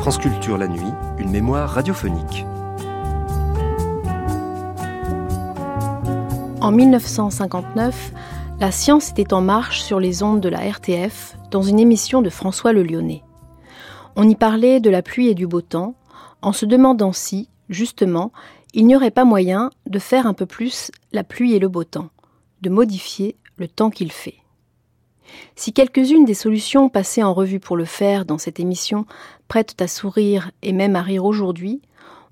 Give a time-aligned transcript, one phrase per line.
[0.00, 0.80] France Culture la nuit,
[1.18, 2.44] une mémoire radiophonique.
[6.60, 8.12] En 1959,
[8.58, 12.30] la science était en marche sur les ondes de la RTF dans une émission de
[12.30, 13.22] François Le Lyonnais.
[14.16, 15.94] On y parlait de la pluie et du beau temps,
[16.42, 18.32] en se demandant si, justement,
[18.76, 21.82] il n'y aurait pas moyen de faire un peu plus la pluie et le beau
[21.82, 22.10] temps,
[22.60, 24.36] de modifier le temps qu'il fait.
[25.56, 29.06] Si quelques-unes des solutions passées en revue pour le faire dans cette émission
[29.48, 31.80] prêtent à sourire et même à rire aujourd'hui,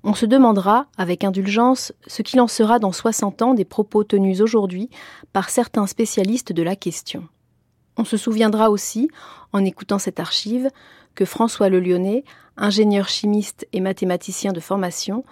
[0.03, 4.39] on se demandera, avec indulgence, ce qu'il en sera dans 60 ans des propos tenus
[4.39, 4.91] aujourd'hui
[5.33, 7.27] par certains spécialistes de la question.
[7.97, 9.09] On se souviendra aussi,
[9.51, 10.69] en écoutant cette archive,
[11.15, 12.23] que François Le Lyonnais,
[12.55, 15.25] ingénieur chimiste et mathématicien de formation,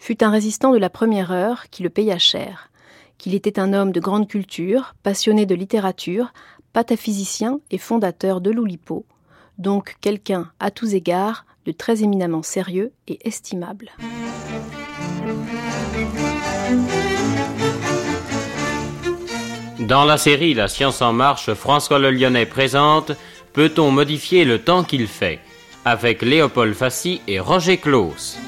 [0.00, 2.70] fut un résistant de la première heure qui le paya cher,
[3.18, 6.32] qu'il était un homme de grande culture, passionné de littérature,
[6.72, 9.04] pataphysicien et fondateur de l'Oulipo,
[9.58, 13.90] donc quelqu'un à tous égards de très éminemment sérieux et estimable.
[19.80, 23.12] Dans la série La science en marche, François Le Lyonnais présente
[23.52, 25.40] Peut-on modifier le temps qu'il fait?
[25.84, 28.38] avec Léopold Fassi et Roger Claus.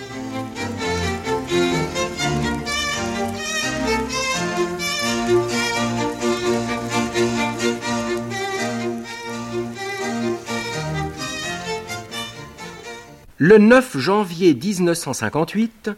[13.44, 15.90] Le 9 janvier 1958,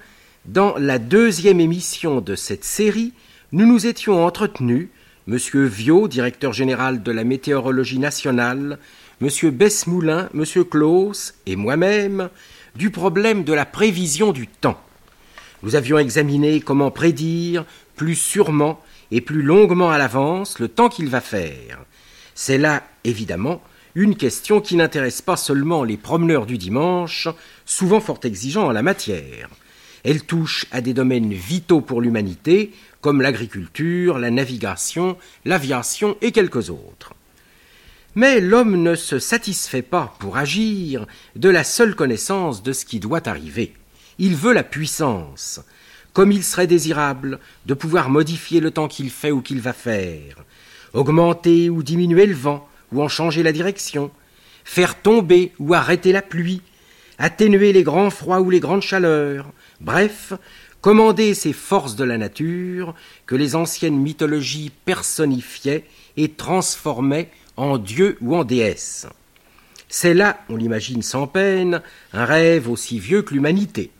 [0.46, 3.12] dans la deuxième émission de cette série,
[3.52, 4.88] nous nous étions entretenus,
[5.28, 5.36] M.
[5.66, 8.78] Viau, directeur général de la météorologie nationale,
[9.20, 9.28] M.
[9.50, 10.64] Besmoulin, M.
[10.64, 12.30] Claus et moi-même,
[12.76, 14.80] du problème de la prévision du temps.
[15.62, 18.80] Nous avions examiné comment prédire plus sûrement
[19.10, 21.84] et plus longuement à l'avance le temps qu'il va faire.
[22.34, 23.60] C'est là, évidemment,
[23.94, 27.28] une question qui n'intéresse pas seulement les promeneurs du dimanche,
[27.64, 29.48] souvent fort exigeants en la matière.
[30.02, 36.70] Elle touche à des domaines vitaux pour l'humanité, comme l'agriculture, la navigation, l'aviation et quelques
[36.70, 37.14] autres.
[38.16, 41.06] Mais l'homme ne se satisfait pas, pour agir,
[41.36, 43.74] de la seule connaissance de ce qui doit arriver.
[44.18, 45.60] Il veut la puissance,
[46.12, 50.44] comme il serait désirable de pouvoir modifier le temps qu'il fait ou qu'il va faire,
[50.92, 54.10] augmenter ou diminuer le vent, ou en changer la direction,
[54.64, 56.62] faire tomber ou arrêter la pluie,
[57.18, 59.50] atténuer les grands froids ou les grandes chaleurs,
[59.80, 60.32] bref,
[60.80, 62.94] commander ces forces de la nature
[63.26, 65.84] que les anciennes mythologies personnifiaient
[66.16, 69.06] et transformaient en dieu ou en déesse.
[69.88, 71.80] C'est là, on l'imagine sans peine,
[72.12, 73.90] un rêve aussi vieux que l'humanité,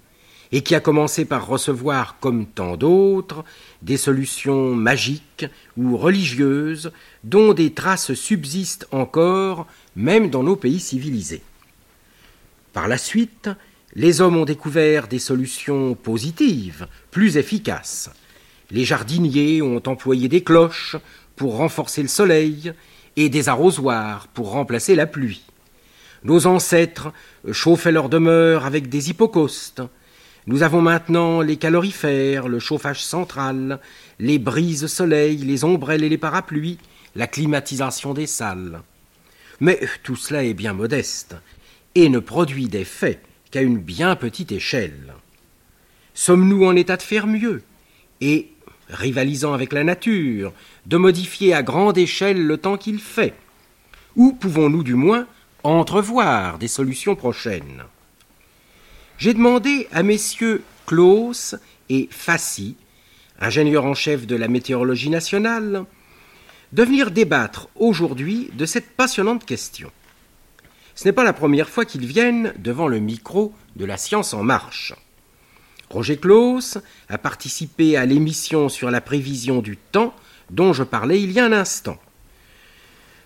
[0.55, 3.45] et qui a commencé par recevoir, comme tant d'autres,
[3.83, 6.93] des solutions magiques ou religieuses
[7.25, 9.67] dont des traces subsistent encore
[9.97, 11.43] même dans nos pays civilisés.
[12.73, 13.51] Par la suite,
[13.97, 18.11] les hommes ont découvert des solutions positives, plus efficaces.
[18.71, 20.95] Les jardiniers ont employé des cloches
[21.35, 22.73] pour renforcer le soleil
[23.17, 25.43] et des arrosoirs pour remplacer la pluie.
[26.23, 27.13] Nos ancêtres
[27.51, 29.83] chauffaient leur demeure avec des hypocaustes.
[30.47, 33.81] Nous avons maintenant les calorifères, le chauffage central,
[34.19, 36.79] les brises soleil, les ombrelles et les parapluies,
[37.15, 38.83] la climatisation des salles.
[39.61, 41.37] Mais tout cela est bien modeste
[41.95, 45.15] et ne produit d'effet qu'à une bien petite échelle.
[46.13, 47.63] Sommes-nous en état de faire mieux
[48.21, 48.51] et,
[48.91, 50.53] rivalisant avec la nature,
[50.85, 53.35] de modifier à grande échelle le temps qu'il fait?
[54.17, 55.27] Ou pouvons-nous du moins
[55.63, 57.85] entrevoir des solutions prochaines?
[59.19, 61.57] J'ai demandé à messieurs Claus
[61.89, 62.77] et Fassi,
[63.41, 65.85] ingénieurs en chef de la météorologie nationale,
[66.73, 69.91] de venir débattre aujourd'hui de cette passionnante question.
[70.95, 74.43] Ce n'est pas la première fois qu'ils viennent devant le micro de la science en
[74.43, 74.95] marche.
[75.91, 76.79] Roger Claus
[77.09, 80.15] a participé à l'émission sur la prévision du temps
[80.51, 81.99] dont je parlais il y a un instant.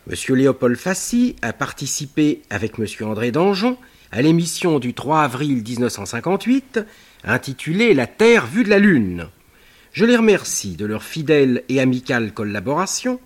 [0.06, 3.76] Monsieur Léopold Fassi a participé avec Monsieur André Danjon
[4.10, 6.81] à l'émission du 3 avril 1958
[7.25, 9.28] intitulée La Terre vue de la Lune.
[9.93, 13.20] Je les remercie de leur fidèle et amicale collaboration,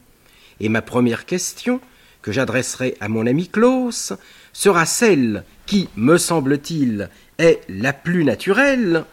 [0.60, 1.80] et ma première question,
[2.20, 4.12] que j'adresserai à mon ami Klaus,
[4.52, 9.04] sera celle qui, me semble-t-il, est la plus naturelle.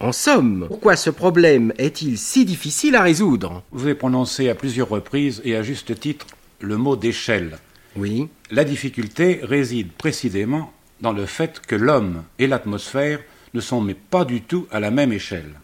[0.00, 3.62] En somme, pourquoi ce problème est-il si difficile à résoudre?
[3.70, 6.26] Vous avez prononcé à plusieurs reprises et à juste titre
[6.60, 7.58] le mot d'échelle.
[7.96, 8.28] Oui.
[8.50, 13.20] La difficulté réside précisément dans le fait que l'homme et l'atmosphère
[13.54, 15.54] ne sont mais pas du tout à la même échelle.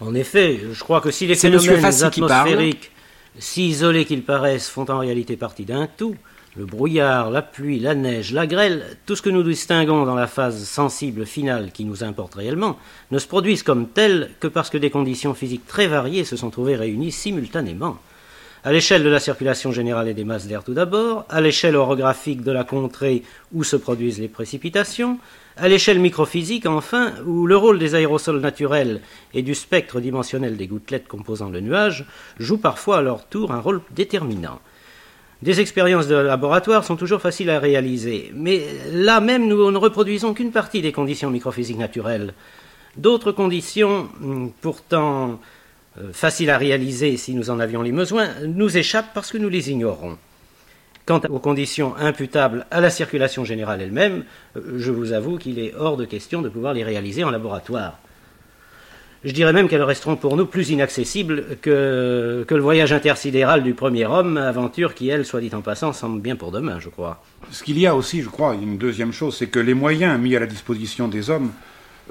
[0.00, 2.90] En effet, je crois que si les phénomènes atmosphériques,
[3.38, 6.16] si isolés qu'ils paraissent, font en réalité partie d'un tout,
[6.56, 10.26] le brouillard, la pluie, la neige, la grêle, tout ce que nous distinguons dans la
[10.26, 12.78] phase sensible finale qui nous importe réellement,
[13.10, 16.50] ne se produisent comme tels que parce que des conditions physiques très variées se sont
[16.50, 17.98] trouvées réunies simultanément.
[18.66, 22.42] À l'échelle de la circulation générale et des masses d'air tout d'abord, à l'échelle orographique
[22.42, 23.22] de la contrée
[23.52, 25.20] où se produisent les précipitations,
[25.56, 29.02] à l'échelle microphysique enfin, où le rôle des aérosols naturels
[29.34, 32.06] et du spectre dimensionnel des gouttelettes composant le nuage
[32.40, 34.58] joue parfois à leur tour un rôle déterminant.
[35.42, 40.34] Des expériences de laboratoire sont toujours faciles à réaliser, mais là même nous ne reproduisons
[40.34, 42.34] qu'une partie des conditions microphysiques naturelles.
[42.96, 45.38] D'autres conditions, hum, pourtant
[46.12, 49.70] faciles à réaliser si nous en avions les besoins, nous échappent parce que nous les
[49.70, 50.18] ignorons.
[51.06, 54.24] Quant aux conditions imputables à la circulation générale elle-même,
[54.56, 58.00] euh, je vous avoue qu'il est hors de question de pouvoir les réaliser en laboratoire.
[59.24, 63.72] Je dirais même qu'elles resteront pour nous plus inaccessibles que, que le voyage intersidéral du
[63.72, 67.22] premier homme, aventure qui, elle, soit dit en passant, semble bien pour demain, je crois.
[67.52, 70.34] Ce qu'il y a aussi, je crois, une deuxième chose, c'est que les moyens mis
[70.34, 71.52] à la disposition des hommes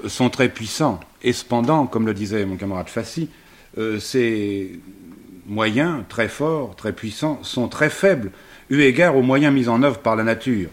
[0.04, 1.00] euh, sont très puissants.
[1.22, 3.28] Et cependant, comme le disait mon camarade Fassi,
[3.78, 4.78] euh, ces
[5.46, 8.30] moyens très forts, très puissants, sont très faibles,
[8.70, 10.68] eu égard aux moyens mis en œuvre par la nature.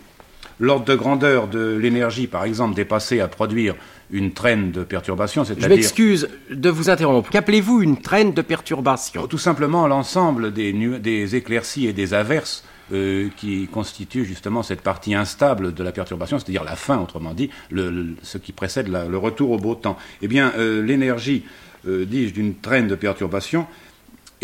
[0.59, 3.75] L'ordre de grandeur de l'énergie, par exemple, dépassé à produire
[4.11, 7.29] une traîne de perturbation, Je c'est-à-dire m'excuse de vous interrompre.
[7.31, 12.63] Qu'appelez-vous une traîne de perturbation tout simplement l'ensemble des, nu- des éclaircies et des averses
[12.93, 17.49] euh, qui constituent justement cette partie instable de la perturbation, c'est-à-dire la fin, autrement dit,
[17.71, 19.97] le- le- ce qui précède la- le retour au beau temps.
[20.21, 21.43] Eh bien, euh, l'énergie,
[21.87, 23.65] euh, dis-je, d'une traîne de perturbation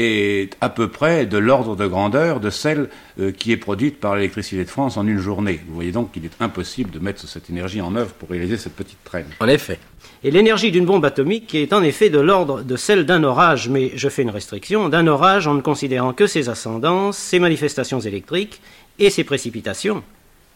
[0.02, 2.90] est à peu près de l'ordre de grandeur de celle
[3.20, 5.60] euh, qui est produite par l'électricité de France en une journée.
[5.68, 8.76] Vous voyez donc qu'il est impossible de mettre cette énergie en œuvre pour réaliser cette
[8.76, 9.26] petite traîne.
[9.42, 9.78] En effet.
[10.24, 13.92] Et l'énergie d'une bombe atomique est en effet de l'ordre de celle d'un orage, mais
[13.96, 18.62] je fais une restriction, d'un orage en ne considérant que ses ascendances, ses manifestations électriques
[19.00, 20.02] et ses précipitations,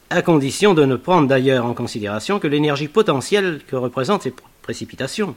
[0.09, 4.43] à condition de ne prendre d'ailleurs en considération que l'énergie potentielle que représentent ces pr-
[4.61, 5.35] précipitations.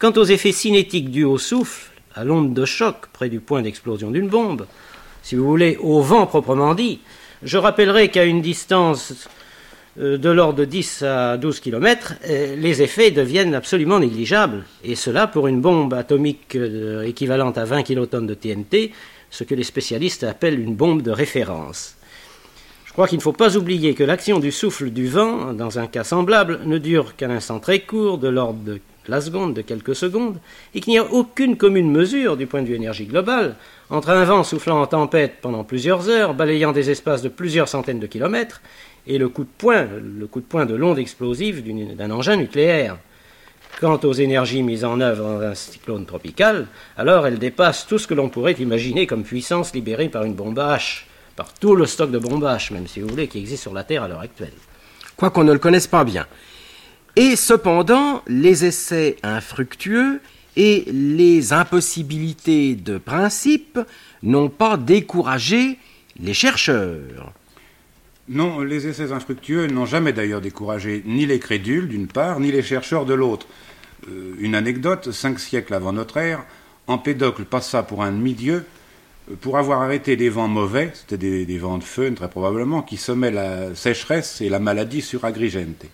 [0.00, 4.10] Quant aux effets cinétiques dus au souffle, à l'onde de choc près du point d'explosion
[4.10, 4.64] d'une bombe,
[5.22, 7.00] si vous voulez, au vent proprement dit,
[7.42, 9.28] je rappellerai qu'à une distance
[10.00, 14.64] euh, de l'ordre de 10 à 12 km, les effets deviennent absolument négligeables.
[14.84, 18.92] Et cela pour une bombe atomique euh, équivalente à 20 kilotonnes de TNT,
[19.28, 21.96] ce que les spécialistes appellent une bombe de référence.
[22.86, 25.86] Je crois qu'il ne faut pas oublier que l'action du souffle du vent, dans un
[25.86, 29.94] cas semblable, ne dure qu'un instant très court, de l'ordre de la seconde, de quelques
[29.94, 30.38] secondes,
[30.74, 33.56] et qu'il n'y a aucune commune mesure, du point de vue énergie globale,
[33.88, 38.00] entre un vent soufflant en tempête pendant plusieurs heures, balayant des espaces de plusieurs centaines
[38.00, 38.60] de kilomètres,
[39.06, 41.64] et le coup de poing, le coup de poing de l'onde explosive
[41.96, 42.98] d'un engin nucléaire.
[43.80, 46.66] Quant aux énergies mises en œuvre dans un cyclone tropical,
[46.98, 50.58] alors elles dépassent tout ce que l'on pourrait imaginer comme puissance libérée par une bombe
[50.58, 51.04] à H,
[51.34, 53.84] par tout le stock de bombes H, même si vous voulez, qui existe sur la
[53.84, 54.52] Terre à l'heure actuelle.
[55.16, 56.26] Quoi qu'on ne le connaisse pas bien.
[57.16, 60.20] Et cependant, les essais infructueux
[60.56, 63.78] et les impossibilités de principe
[64.22, 65.78] n'ont pas découragé
[66.18, 67.32] les chercheurs.
[68.28, 72.62] Non, les essais infructueux n'ont jamais d'ailleurs découragé ni les crédules d'une part, ni les
[72.62, 73.46] chercheurs de l'autre.
[74.08, 76.44] Euh, une anecdote, cinq siècles avant notre ère,
[76.86, 78.64] Empédocle passa pour un demi-dieu
[79.30, 82.82] euh, pour avoir arrêté des vents mauvais, c'était des, des vents de feu très probablement,
[82.82, 85.86] qui semaient la sécheresse et la maladie sur Agrigente.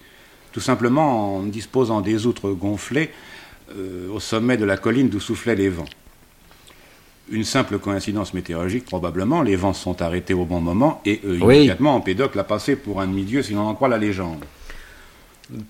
[0.56, 3.10] Tout simplement en disposant des outres gonflées
[3.76, 5.84] euh, au sommet de la colline d'où soufflaient les vents.
[7.30, 11.36] Une simple coïncidence météorologique, probablement, les vents se sont arrêtés au bon moment et euh,
[11.42, 11.56] Oui.
[11.56, 14.46] immédiatement Empédocle a passé pour un demi-dieu, si l'on en croit la légende.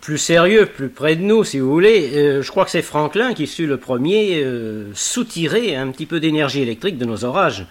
[0.02, 3.34] Plus sérieux, plus près de nous, si vous voulez, euh, je crois que c'est Franklin
[3.34, 7.66] qui sut le premier euh, soutirer un petit peu d'énergie électrique de nos orages.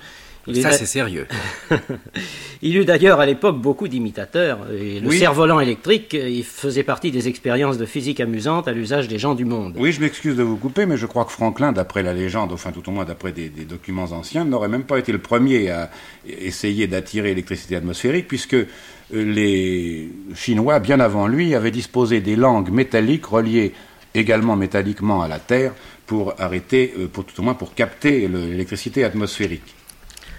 [0.47, 1.27] Il Ça, est- c'est sérieux.
[2.61, 4.59] Il eut d'ailleurs à l'époque beaucoup d'imitateurs.
[4.71, 5.17] Et le Oui.
[5.19, 9.35] cerf-volant électrique, euh, il faisait partie des expériences de physique amusantes à l'usage des gens
[9.35, 9.75] du monde.
[9.77, 12.71] Oui, je m'excuse de vous couper, mais je crois que Franklin, d'après la légende, enfin
[12.71, 15.89] tout au moins d'après des, des documents anciens, n'aurait même pas été le premier à
[16.27, 18.65] essayer d'attirer l'électricité atmosphérique, puisque euh,
[19.11, 23.73] les Chinois, bien avant lui, avaient disposé des langues métalliques reliées
[24.13, 25.73] également métalliquement à la Terre
[26.07, 29.73] pour arrêter, euh, pour tout au moins pour capter le- l'électricité atmosphérique.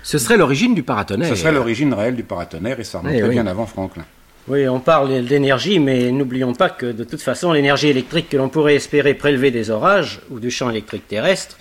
[0.07, 1.29] Ce serait l'origine du paratonnerre.
[1.29, 3.35] Ce serait l'origine réelle du paratonnerre et ça remonterait Eh oui.
[3.35, 4.05] bien avant Franklin.
[4.47, 8.49] Oui, on parle d'énergie, mais n'oublions pas que de toute façon, l'énergie électrique que l'on
[8.49, 11.57] pourrait espérer prélever des orages ou du champ électrique terrestre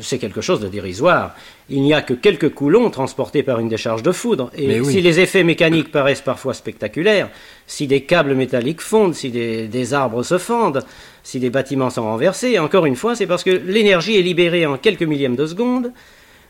[0.00, 1.34] c'est quelque chose de dérisoire.
[1.68, 4.50] Il n'y a que quelques coulons transportés par une décharge de foudre.
[4.56, 7.28] Et si les effets mécaniques paraissent parfois spectaculaires,
[7.66, 10.84] si des câbles métalliques fondent, si des, arbres se fendent,
[11.22, 14.78] si des bâtiments sont renversés, encore une fois, c'est parce que l'énergie est libérée en
[14.78, 15.92] quelques millièmes de seconde,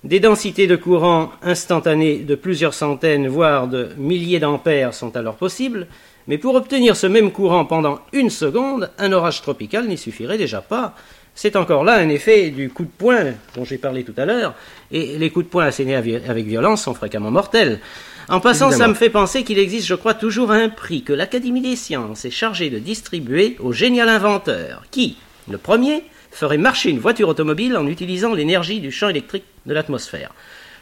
[0.05, 5.87] des densités de courant instantanées de plusieurs centaines, voire de milliers d'ampères sont alors possibles,
[6.27, 10.61] mais pour obtenir ce même courant pendant une seconde, un orage tropical n'y suffirait déjà
[10.61, 10.95] pas.
[11.35, 14.55] C'est encore là un effet du coup de poing dont j'ai parlé tout à l'heure,
[14.91, 17.81] et les coups de poing assénés avec violence sont fréquemment mortels.
[18.29, 21.63] En passant, ça me fait penser qu'il existe, je crois, toujours un prix que l'Académie
[21.63, 25.17] des sciences est chargée de distribuer au génial inventeur, qui,
[25.49, 30.33] le premier, ferait marcher une voiture automobile en utilisant l'énergie du champ électrique de l'atmosphère.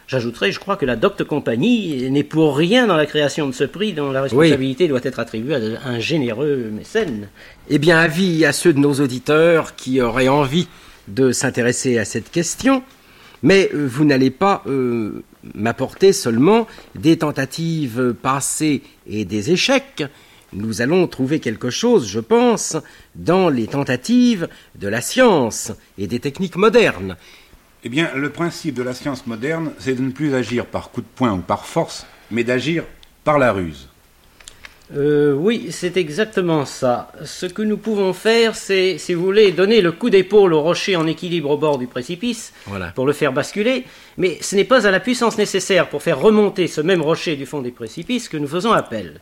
[0.08, 3.64] J'ajouterai, je crois que la Docte Compagnie n'est pour rien dans la création de ce
[3.64, 7.28] prix dont la responsabilité doit être attribuée à un généreux mécène.
[7.68, 10.68] Eh bien, avis à ceux de nos auditeurs qui auraient envie
[11.08, 12.84] de s'intéresser à cette question,
[13.42, 15.24] mais euh, vous n'allez pas euh,
[15.54, 20.04] m'apporter seulement des tentatives passées et des échecs.
[20.52, 22.76] Nous allons trouver quelque chose, je pense,
[23.14, 27.16] dans les tentatives de la science et des techniques modernes.
[27.84, 31.00] Eh bien, le principe de la science moderne, c'est de ne plus agir par coup
[31.02, 32.84] de poing ou par force, mais d'agir
[33.24, 33.88] par la ruse.
[34.94, 37.10] Euh, oui, c'est exactement ça.
[37.24, 40.94] Ce que nous pouvons faire, c'est, si vous voulez, donner le coup d'épaule au rocher
[40.94, 42.52] en équilibre au bord du précipice
[42.94, 43.84] pour le faire basculer,
[44.16, 47.46] mais ce n'est pas à la puissance nécessaire pour faire remonter ce même rocher du
[47.46, 49.20] fond des précipices que nous faisons appel.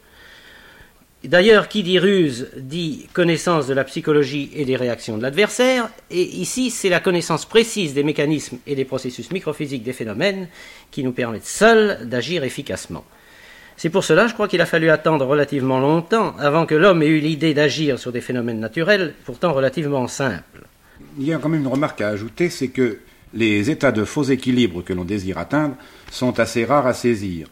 [1.24, 6.22] D'ailleurs, qui dit ruse dit connaissance de la psychologie et des réactions de l'adversaire, et
[6.22, 10.48] ici c'est la connaissance précise des mécanismes et des processus microphysiques des phénomènes
[10.90, 13.04] qui nous permettent seuls d'agir efficacement.
[13.78, 17.08] C'est pour cela, je crois qu'il a fallu attendre relativement longtemps avant que l'homme ait
[17.08, 20.66] eu l'idée d'agir sur des phénomènes naturels, pourtant relativement simples.
[21.18, 22.98] Il y a quand même une remarque à ajouter, c'est que
[23.32, 25.74] les états de faux équilibre que l'on désire atteindre
[26.10, 27.48] sont assez rares à saisir.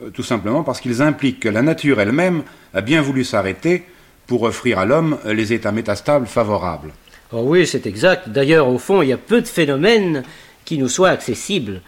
[0.00, 2.42] Euh, tout simplement parce qu'ils impliquent que la nature elle-même
[2.74, 3.84] a bien voulu s'arrêter
[4.26, 6.92] pour offrir à l'homme les états métastables favorables.
[7.32, 8.28] Oh oui, c'est exact.
[8.28, 10.22] D'ailleurs, au fond, il y a peu de phénomènes
[10.64, 11.82] qui nous soient accessibles.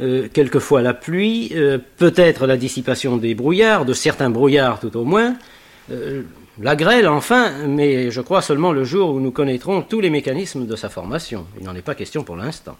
[0.00, 5.04] Euh, quelquefois la pluie, euh, peut-être la dissipation des brouillards, de certains brouillards tout au
[5.04, 5.36] moins,
[6.60, 10.66] la grêle enfin, mais je crois seulement le jour où nous connaîtrons tous les mécanismes
[10.66, 11.46] de sa formation.
[11.58, 12.76] Il n'en est pas question pour l'instant.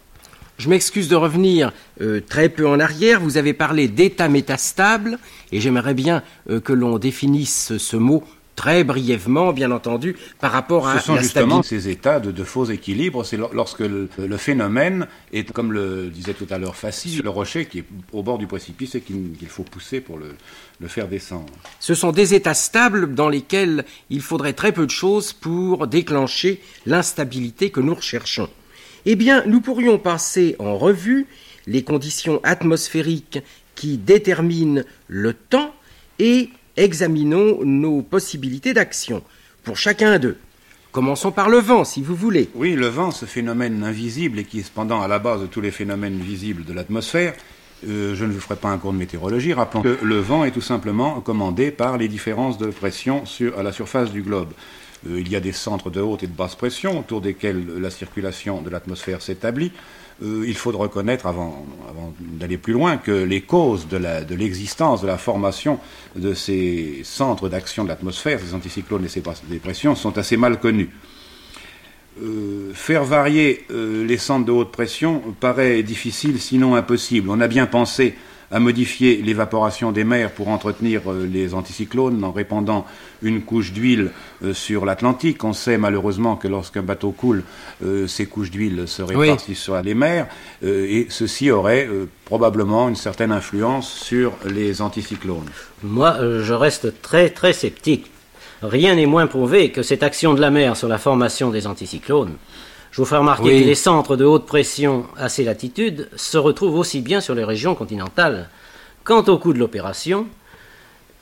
[0.61, 3.19] Je m'excuse de revenir euh, très peu en arrière.
[3.19, 5.17] Vous avez parlé d'état métastable
[5.51, 8.23] et j'aimerais bien euh, que l'on définisse ce mot
[8.55, 13.23] très brièvement, bien entendu, par rapport à Ce sont justement ces états de, faux équilibre.
[13.23, 17.79] C'est lorsque le, phénomène est, comme le disait tout à l'heure Fassi, le rocher qui
[17.79, 20.35] est au bord du précipice et qu'il faut pousser pour le,
[20.79, 21.51] le faire descendre.
[21.79, 26.61] Ce sont des états stables dans lesquels il faudrait très peu de choses pour déclencher
[26.85, 28.47] l'instabilité que nous recherchons.
[29.05, 31.25] Eh bien, nous pourrions passer en revue
[31.65, 33.39] les conditions atmosphériques
[33.75, 35.73] qui déterminent le temps
[36.19, 39.23] et examinons nos possibilités d'action
[39.63, 40.37] pour chacun d'eux.
[40.91, 42.49] Commençons par le vent, si vous voulez.
[42.53, 45.61] Oui, le vent, ce phénomène invisible et qui est cependant à la base de tous
[45.61, 47.33] les phénomènes visibles de l'atmosphère,
[47.87, 50.51] euh, je ne vous ferai pas un cours de météorologie, rappelons que le vent est
[50.51, 53.23] tout simplement commandé par les différences de pression
[53.57, 54.49] à la surface du globe.
[55.07, 57.89] Euh, il y a des centres de haute et de basse pression autour desquels la
[57.89, 59.71] circulation de l'atmosphère s'établit.
[60.23, 61.65] Euh, il faut reconnaître, avant,
[62.19, 65.79] d'aller plus loin, que les causes de l'existence, de, la formation
[66.15, 69.21] de ces centres d'action de l'atmosphère, ces anticyclones et ces
[69.59, 70.91] pressions, sont assez mal connues.
[72.21, 77.29] Euh, faire varier les centres de haute pression paraît difficile, sinon impossible.
[77.31, 78.15] On a bien pensé
[78.51, 82.85] à modifier l'évaporation des mers pour entretenir euh, les anticyclones en répandant
[83.21, 84.11] une couche d'huile
[84.43, 85.43] euh, sur l'Atlantique.
[85.43, 87.43] On sait malheureusement que lorsqu'un bateau coule,
[87.83, 90.27] euh, ces couches d'huile se répartissent sur les mers
[90.63, 91.87] et ceci aurait
[92.25, 95.49] probablement une certaine influence sur les anticyclones.
[95.83, 98.11] Moi, je reste très très sceptique.
[98.61, 102.35] Rien n'est moins prouvé que cette action de la mer sur la formation des anticyclones.
[102.91, 106.75] Je vous ferai remarquer que les centres de haute pression à ces latitudes se retrouvent
[106.77, 108.49] aussi bien sur les régions continentales.
[109.05, 110.27] Quant au coût de l'opération,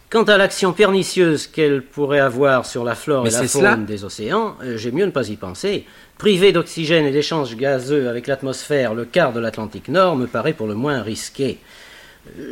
[0.10, 4.56] quant à l'action pernicieuse qu'elle pourrait avoir sur la flore et la faune des océans,
[4.64, 5.86] euh, j'ai mieux ne pas y penser.
[6.18, 10.66] Priver d'oxygène et d'échanges gazeux avec l'atmosphère le quart de l'Atlantique Nord me paraît pour
[10.66, 11.60] le moins risqué.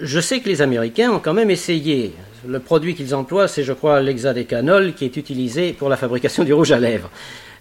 [0.04, 2.14] Je sais que les Américains ont quand même essayé.
[2.48, 6.54] Le produit qu'ils emploient, c'est, je crois, l'hexadécanol qui est utilisé pour la fabrication du
[6.54, 7.10] rouge à lèvres.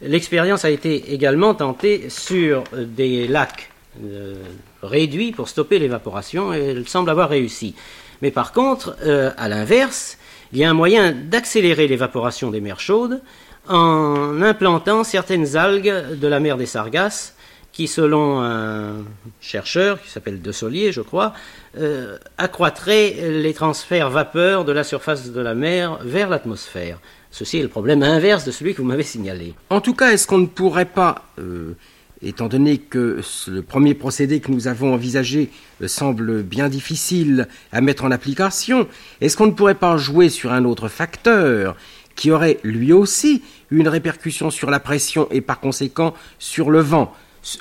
[0.03, 3.71] L'expérience a été également tentée sur des lacs
[4.05, 4.35] euh,
[4.83, 7.75] réduits pour stopper l'évaporation et elle semble avoir réussi.
[8.21, 10.19] Mais par contre, euh, à l'inverse,
[10.53, 13.23] il y a un moyen d'accélérer l'évaporation des mers chaudes
[13.69, 17.35] en implantant certaines algues de la mer des Sargasses
[17.73, 19.05] qui, selon un
[19.41, 21.35] chercheur qui s'appelle De Solier, je crois,
[21.79, 26.99] euh, accroîtrait les transferts vapeur de la surface de la mer vers l'atmosphère.
[27.39, 29.53] Ceci est le problème inverse de celui que vous m'avez signalé.
[29.69, 31.77] En tout cas, est-ce qu'on ne pourrait pas, euh,
[32.23, 35.51] étant donné que le premier procédé que nous avons envisagé
[35.83, 38.89] euh, semble bien difficile à mettre en application,
[39.21, 41.77] est-ce qu'on ne pourrait pas jouer sur un autre facteur
[42.15, 47.13] qui aurait lui aussi une répercussion sur la pression et par conséquent sur le vent?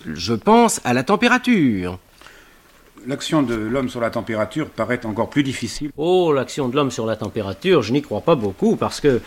[0.06, 2.00] Je pense à la température
[3.08, 5.92] l'action de l'homme sur la température paraît encore plus difficile.
[5.96, 9.22] Oh, l'action de l'homme sur la température, je n'y crois pas beaucoup parce que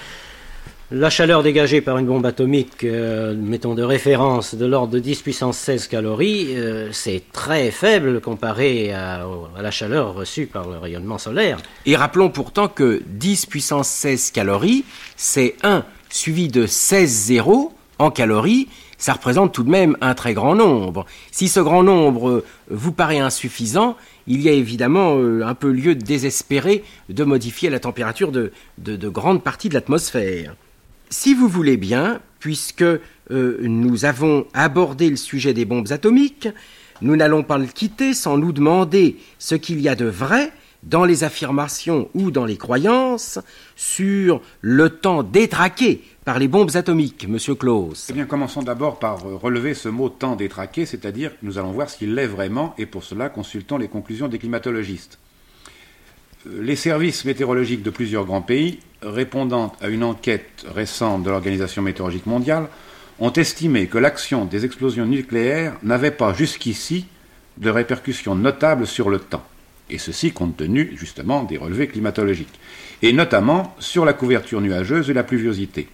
[0.91, 5.21] la chaleur dégagée par une bombe atomique, euh, mettons de référence, de l'ordre de 10
[5.21, 9.27] puissance 16 calories, euh, c'est très faible comparé à,
[9.61, 11.59] la chaleur reçue par le rayonnement solaire.
[11.85, 14.85] Et rappelons pourtant que 10 puissance 16 calories,
[15.17, 20.33] c'est 1 suivi de 16 zéros en calories, ça représente tout de même un très
[20.33, 21.05] grand nombre.
[21.33, 23.95] Si ce grand nombre euh, vous paraît insuffisant,
[24.27, 28.97] il y a évidemment un peu lieu de désespérer de modifier la température de, de,
[28.97, 30.55] de grandes parties de l'atmosphère.
[31.11, 33.01] Si vous voulez bien, puisque euh,
[33.61, 36.49] nous avons abordé le sujet des bombes atomiques,
[37.01, 41.05] nous n'allons pas le quitter sans nous demander ce qu'il y a de vrai dans
[41.05, 43.39] les affirmations ou dans les croyances
[43.75, 48.07] sur le temps détraqué par les bombes atomiques, Monsieur Claus.
[48.11, 52.15] Eh bien, commençons d'abord par relever ce mot temps détraqué, c'est-à-dire nous allons voir s'il
[52.15, 55.19] l'est vraiment, et pour cela consultons les conclusions des climatologistes.
[56.51, 62.27] Les services météorologiques de plusieurs grands pays répondant à une enquête récente de l'Organisation météorologique
[62.27, 62.69] mondiale,
[63.21, 67.07] ont estimé que l'action des explosions nucléaires n'avait pas jusqu'ici
[67.57, 69.45] de répercussions notables sur le temps,
[69.91, 72.61] et ceci compte tenu justement des relevés climatologiques,
[73.03, 75.89] et notamment sur la couverture nuageuse et la pluviosité.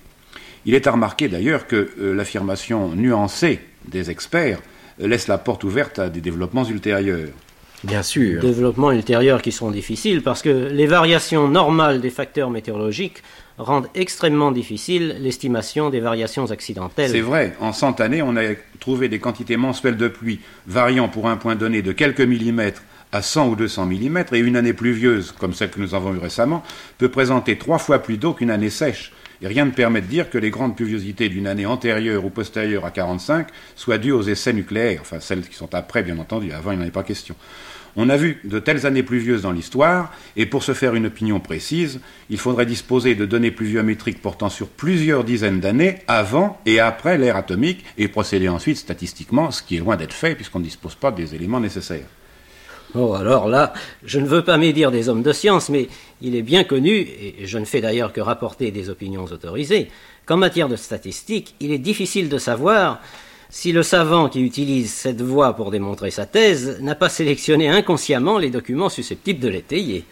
[0.67, 4.61] Il est à remarquer d'ailleurs que euh, l'affirmation nuancée des experts
[4.99, 7.31] laisse la porte ouverte à des développements ultérieurs.
[7.85, 8.41] Bien sûr.
[8.41, 13.23] Développements ultérieurs qui seront difficiles parce que les variations normales des facteurs météorologiques
[13.59, 17.11] rendent extrêmement difficile l'estimation des variations accidentelles.
[17.11, 17.55] C'est vrai.
[17.61, 21.55] En 100 années, on a trouvé des quantités mensuelles de pluie variant pour un point
[21.55, 25.71] donné de quelques millimètres à 100 ou 200 millimètres, et une année pluvieuse, comme celle
[25.71, 26.65] que nous avons eue récemment,
[26.99, 29.13] peut présenter trois fois plus d'eau qu'une année sèche.
[29.45, 32.91] Rien ne permet de dire que les grandes pluviosités d'une année antérieure ou postérieure à
[32.91, 36.53] 45 soient dues aux essais nucléaires, enfin celles qui sont après, bien entendu.
[36.53, 37.37] Avant, il n'en est pas question.
[37.97, 41.39] On a vu de telles années pluvieuses dans l'histoire, et pour se faire une opinion
[41.39, 47.19] précise, il faudrait disposer de données pluviométriques portant sur plusieurs dizaines d'années avant et après
[47.19, 50.97] l'ère atomique, et procéder ensuite statistiquement, ce qui est loin d'être fait puisqu'on ne dispose
[50.97, 52.07] pas des éléments nécessaires.
[52.97, 53.73] Oh, alors là,
[54.05, 55.89] je ne veux pas médire des hommes de science, mais
[56.23, 59.89] il est bien connu, et je ne fais d'ailleurs que rapporter des opinions autorisées,
[60.27, 63.01] qu'en matière de statistiques, il est difficile de savoir
[63.51, 68.39] si le savant qui utilise cette voie pour démontrer sa thèse n'a pas sélectionné inconsciemment
[68.39, 70.05] les documents susceptibles de l'étayer.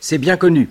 [0.00, 0.68] C'est bien connu.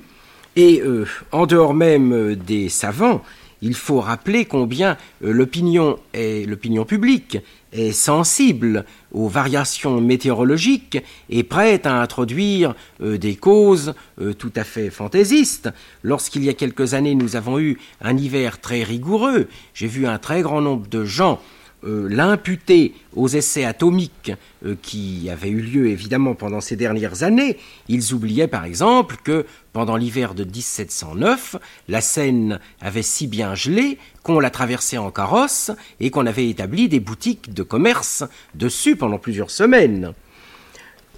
[0.55, 3.23] Et euh, en dehors même euh, des savants,
[3.61, 7.37] il faut rappeler combien euh, l'opinion publique
[7.73, 13.93] est sensible aux variations météorologiques et prête à introduire des causes
[14.37, 15.69] tout à fait fantaisistes.
[16.03, 20.17] Lorsqu'il y a quelques années nous avons eu un hiver très rigoureux, j'ai vu un
[20.17, 21.41] très grand nombre de gens
[21.85, 24.31] euh, l'imputer aux essais atomiques
[24.65, 27.57] euh, qui avaient eu lieu évidemment pendant ces dernières années,
[27.89, 31.57] ils oubliaient par exemple que pendant l'hiver de 1709,
[31.89, 36.87] la Seine avait si bien gelé qu'on la traversait en carrosse et qu'on avait établi
[36.87, 38.23] des boutiques de commerce
[38.55, 40.13] dessus pendant plusieurs semaines.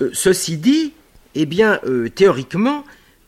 [0.01, 0.93] Euh, ceci dit,
[1.35, 1.81] eh bien,
[2.15, 2.85] théoriquement,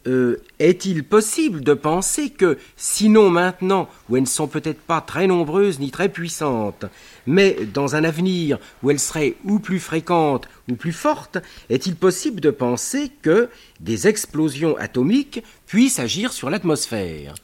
[0.07, 5.27] euh, est-il possible de penser que, sinon maintenant, où elles ne sont peut-être pas très
[5.27, 6.85] nombreuses ni très puissantes,
[7.25, 11.37] mais dans un avenir où elles seraient ou plus fréquentes ou plus fortes,
[11.69, 17.35] est-il possible de penser que des explosions atomiques puissent agir sur l'atmosphère?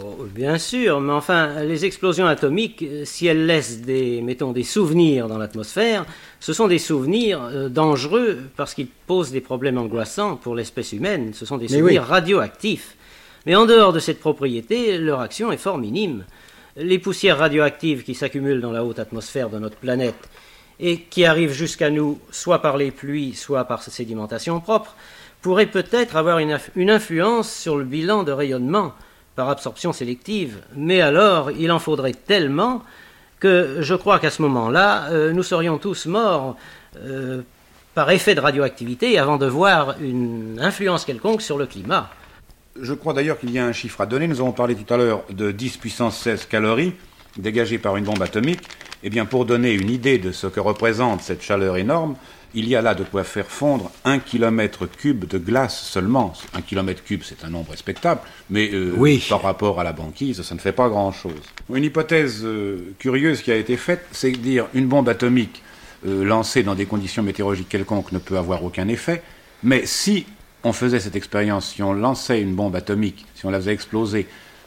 [0.00, 4.62] Oh, bien sûr, mais enfin, les explosions atomiques, euh, si elles laissent des, mettons, des
[4.62, 6.06] souvenirs dans l'atmosphère,
[6.40, 11.34] ce sont des souvenirs euh, dangereux parce qu'ils posent des problèmes angoissants pour l'espèce humaine.
[11.34, 12.96] Ce sont des souvenirs radioactifs.
[13.44, 16.24] Mais en dehors de cette propriété, leur action est fort minime.
[16.76, 20.30] Les poussières radioactives qui s'accumulent dans la haute atmosphère de notre planète
[20.80, 24.96] et qui arrivent jusqu'à nous soit par les pluies, soit par sédimentation propre,
[25.42, 28.94] pourraient peut-être avoir une influence sur le bilan de rayonnement
[29.36, 32.82] par absorption sélective, mais alors il en faudrait tellement
[33.40, 36.56] que je crois qu'à ce moment-là, euh, nous serions tous morts
[36.96, 37.42] euh,
[37.94, 42.08] par effet de radioactivité avant de voir une influence quelconque sur le climat.
[42.80, 44.28] Je crois d'ailleurs qu'il y a un chiffre à donner.
[44.28, 46.94] Nous avons parlé tout à l'heure de 10 puissance 16 calories.
[47.36, 48.62] dégagée par une bombe atomique,
[49.02, 52.14] eh bien, pour donner une idée de ce que représente cette chaleur énorme,
[52.54, 56.32] il y a là de quoi faire fondre un kilomètre cube de glace seulement.
[56.54, 60.54] Un kilomètre cube, c'est un nombre respectable, mais euh, par rapport à la banquise, ça
[60.54, 61.40] ne fait pas grand-chose.
[61.72, 65.62] Une hypothèse euh, curieuse qui a été faite, c'est de dire une bombe atomique
[66.06, 69.22] euh, lancée dans des conditions météorologiques quelconques ne peut avoir aucun effet,
[69.62, 70.26] mais si
[70.64, 74.26] on faisait cette expérience, si on lançait une bombe atomique, si on la faisait exploser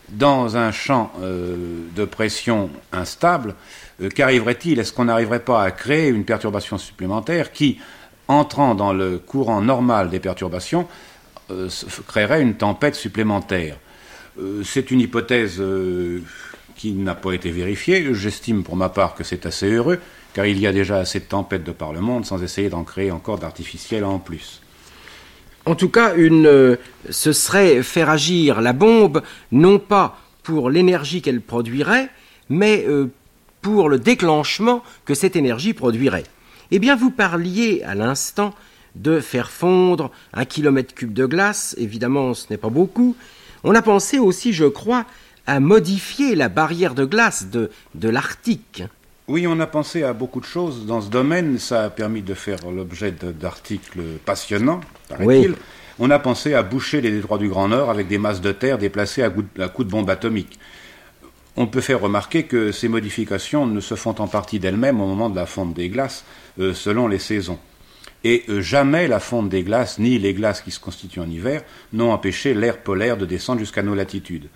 [0.09, 3.55] dans un champ de pression instable,
[4.13, 4.79] qu'arriverait-il?
[4.79, 7.79] Est-ce qu'on n'arriverait pas à créer une perturbation supplémentaire qui,
[8.27, 10.87] entrant dans le courant normal des perturbations,
[11.51, 11.69] euh,
[12.07, 13.77] créerait une tempête supplémentaire?
[14.39, 15.61] Euh, C'est une hypothèse
[16.75, 18.13] qui n'a pas été vérifiée.
[18.13, 19.99] J'estime pour ma part que c'est assez heureux,
[20.33, 22.83] car il y a déjà assez de tempêtes de par le monde sans essayer d'en
[22.83, 24.61] créer encore d'artificiels en plus.
[25.65, 26.13] En tout cas,
[27.09, 32.09] ce serait faire agir la bombe, non pas pour l'énergie qu'elle produirait,
[32.49, 32.85] mais
[33.65, 36.25] pour le déclenchement que cette énergie produirait.
[36.69, 38.53] Eh bien, vous parliez à l'instant
[38.93, 43.15] de faire fondre un kilomètre cube de glace, évidemment ce n'est pas beaucoup.
[43.63, 45.05] On a pensé aussi, je crois,
[45.47, 48.83] à modifier la barrière de glace de, de l'Arctique.
[49.27, 51.57] Oui, on a pensé à beaucoup de choses dans ce domaine.
[51.57, 55.55] Ça a permis de faire l'objet d'articles passionnants, paraît-il.
[55.97, 58.77] On a pensé à boucher les détroits du Grand Nord avec des masses de terre
[58.77, 60.59] déplacées à coup de bombes atomiques
[61.57, 65.29] on peut faire remarquer que ces modifications ne se font en partie d'elles-mêmes au moment
[65.29, 66.25] de la fonte des glaces,
[66.59, 67.59] euh, selon les saisons.
[68.23, 71.61] Et euh, jamais la fonte des glaces, ni les glaces qui se constituent en hiver,
[71.93, 74.49] n'ont empêché l'air polaire de descendre jusqu'à nos latitudes.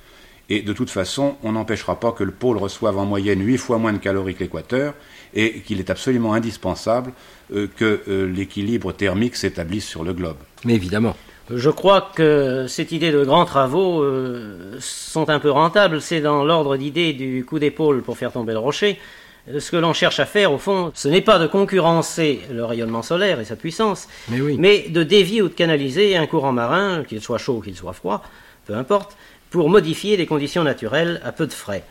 [0.50, 3.78] Et de toute façon, on n'empêchera pas que le pôle reçoive en moyenne huit fois
[3.78, 4.96] moins de calories que l'équateur,
[5.36, 7.14] et qu'il est absolument indispensable
[7.54, 8.02] euh, que
[8.34, 10.38] l'équilibre thermique s'établisse sur le globe.
[10.66, 11.16] Mais évidemment.
[11.52, 16.00] Je crois que cette idée de grands travaux euh, sont un peu rentables.
[16.00, 19.00] C'est dans l'ordre d'idée du coup d'épaule pour faire tomber le rocher.
[19.50, 22.64] Euh, ce que l'on cherche à faire, au fond, ce n'est pas de concurrencer le
[22.66, 27.22] rayonnement solaire et sa puissance, mais, de dévier ou de canaliser un courant marin, qu'il
[27.22, 28.24] soit chaud ou qu'il soit froid,
[28.68, 29.18] peu importe,
[29.50, 31.84] pour modifier les conditions naturelles à peu de frais.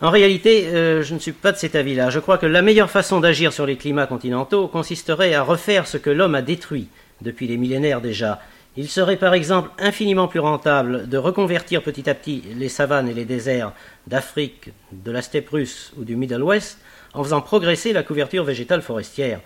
[0.00, 2.10] En réalité, euh, je ne suis pas de cet avis-là.
[2.10, 5.96] Je crois que la meilleure façon d'agir sur les climats continentaux consisterait à refaire ce
[5.96, 6.88] que l'homme a détruit
[7.22, 8.40] depuis des millénaires déjà,
[8.76, 13.14] il serait par exemple infiniment plus rentable de reconvertir petit à petit les savanes et
[13.14, 13.72] les déserts
[14.06, 16.78] d'Afrique, de la steppe russe ou du Middle West
[17.12, 19.40] en faisant progresser la couverture végétale forestière.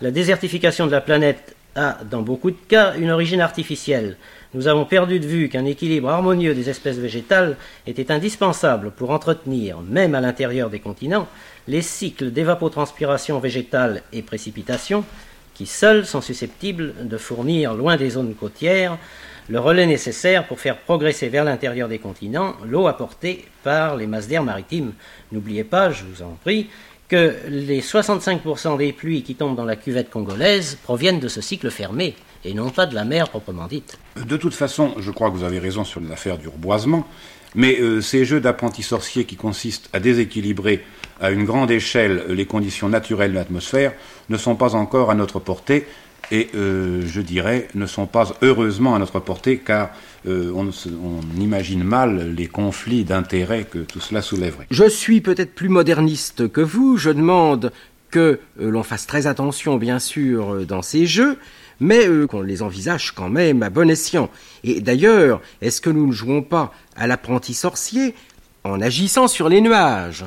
[0.00, 4.16] La désertification de la planète a, dans beaucoup de cas, une origine artificielle.
[4.52, 9.80] Nous avons perdu de vue qu'un équilibre harmonieux des espèces végétales était indispensable pour entretenir,
[9.80, 11.28] même à l'intérieur des continents,
[11.68, 15.04] les cycles d'évapotranspiration végétale et précipitation,
[15.54, 18.98] qui seuls sont susceptibles de fournir, loin des zones côtières,
[19.48, 24.28] le relais nécessaire pour faire progresser vers l'intérieur des continents l'eau apportée par les masses
[24.28, 24.92] d'air maritimes.
[25.32, 26.68] N'oubliez pas, je vous en prie,
[27.08, 31.70] que les 65% des pluies qui tombent dans la cuvette congolaise proviennent de ce cycle
[31.70, 33.98] fermé et non pas de la mer proprement dite.
[34.16, 37.06] De toute façon, je crois que vous avez raison sur l'affaire du reboisement,
[37.54, 40.84] mais euh, ces jeux d'apprentis sorciers qui consistent à déséquilibrer
[41.20, 43.92] à une grande échelle les conditions naturelles de l'atmosphère
[44.28, 45.86] ne sont pas encore à notre portée
[46.30, 49.90] et euh, je dirais ne sont pas heureusement à notre portée car
[50.26, 54.66] euh, on, on, imagine mal les conflits d'intérêts que tout cela soulèverait.
[54.70, 57.72] Je suis peut-être plus moderniste que vous, je demande
[58.10, 61.38] que euh, l'on fasse très attention bien sûr dans ces jeux,
[61.82, 64.30] mais qu'on les envisage quand même à bon escient.
[64.64, 68.14] Et d'ailleurs, est-ce que nous ne jouons pas à l'apprenti sorcier
[68.64, 70.24] en agissant sur les nuages?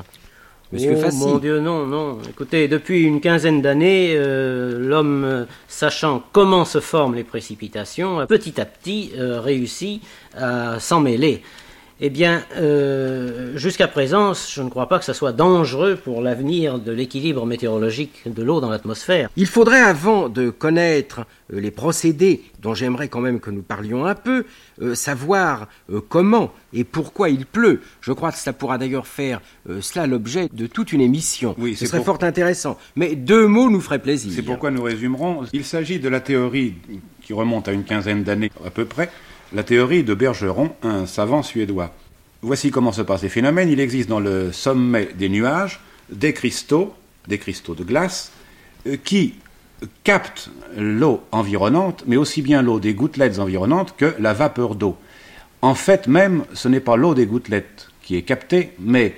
[0.72, 2.18] Monsieur oh, Mon Dieu, non, non.
[2.28, 8.60] Écoutez, depuis une quinzaine d'années, euh, l'homme, euh, sachant comment se forment les précipitations, petit
[8.60, 10.02] à petit euh, réussit
[10.36, 11.42] à s'en mêler.
[11.98, 16.78] Eh bien, euh, jusqu'à présent, je ne crois pas que ce soit dangereux pour l'avenir
[16.78, 19.30] de l'équilibre météorologique de l'eau dans l'atmosphère.
[19.36, 21.20] Il faudrait, avant de connaître
[21.54, 24.44] euh, les procédés dont j'aimerais quand même que nous parlions un peu,
[24.82, 25.68] euh, savoir
[26.10, 27.80] comment et pourquoi il pleut.
[28.02, 29.40] Je crois que cela pourra d'ailleurs faire
[29.80, 31.54] cela l'objet de toute une émission.
[31.56, 32.76] Oui, Ce serait fort intéressant.
[32.94, 34.32] Mais deux mots nous feraient plaisir.
[34.34, 35.44] C'est pourquoi nous résumerons.
[35.54, 36.74] Il s'agit de la théorie
[37.22, 39.10] qui remonte à une quinzaine d'années à peu près,
[39.52, 41.92] la théorie de Bergeron, un savant suédois.
[42.42, 43.70] Voici comment se passent les phénomènes.
[43.70, 45.80] Il existe dans le sommet des nuages
[46.10, 46.94] des cristaux,
[47.26, 48.32] des cristaux de glace,
[48.86, 49.34] euh, qui
[50.04, 54.96] captent l'eau environnante, mais aussi bien l'eau des gouttelettes environnantes que la vapeur d'eau.
[55.62, 59.14] En fait, même, ce n'est pas l'eau des gouttelettes qui est captée, mais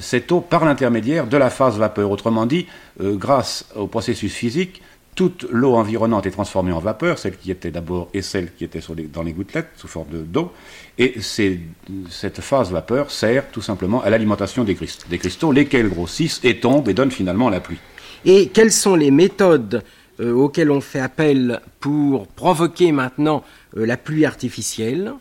[0.00, 2.10] cette eau par l'intermédiaire de la phase vapeur.
[2.10, 2.66] Autrement dit,
[3.00, 4.80] euh, grâce au processus physique,
[5.14, 8.80] toute l'eau environnante est transformée en vapeur, celle qui était d'abord et celle qui était
[9.12, 10.52] dans les gouttelettes sous forme d'eau.
[10.98, 16.88] Et cette phase vapeur sert tout simplement à l'alimentation des, cristaux, lesquels grossissent et tombent
[16.88, 17.78] et donnent finalement la pluie.
[18.24, 19.82] Et quelles sont les méthodes
[20.20, 23.42] euh, auxquelles on fait appel pour provoquer maintenant
[23.76, 25.12] euh, la pluie artificielle?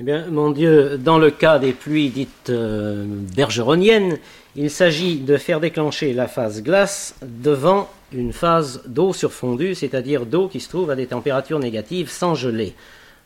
[0.00, 3.04] Eh bien, mon Dieu, dans le cas des pluies dites euh,
[3.36, 4.16] bergeroniennes,
[4.56, 10.48] il s'agit de faire déclencher la phase glace devant une phase d'eau surfondue, c'est-à-dire d'eau
[10.48, 12.72] qui se trouve à des températures négatives sans geler.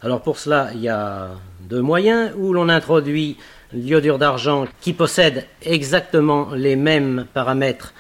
[0.02, 3.36] Alors pour cela, il y a deux moyens où l'on introduit
[3.72, 7.94] l'iodure d'argent qui possède exactement les mêmes paramètres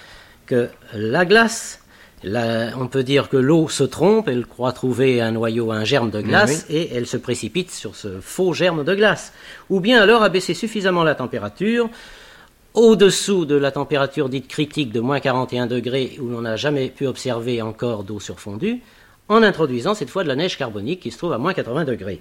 [0.46, 1.83] que la glace,
[2.26, 6.20] on peut dire que l'eau se trompe, elle croit trouver un noyau, un germe de
[6.20, 9.32] glace, et elle se précipite sur ce faux germe de glace.
[9.70, 11.90] Ou bien alors abaisser suffisamment la température,
[12.74, 17.06] au-dessous de la température dite critique de moins 41 degrés, où l'on n'a jamais pu
[17.06, 18.80] observer encore d'eau surfondue,
[19.28, 22.20] en introduisant cette fois de la neige carbonique qui se trouve à moins 80 degrés.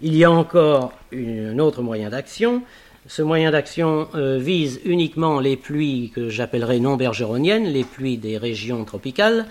[0.00, 2.62] Il y a encore un autre moyen d'action,
[3.06, 8.36] ce moyen d'action euh, vise uniquement les pluies que j'appellerais non bergeroniennes, les pluies des
[8.36, 9.46] régions tropicales,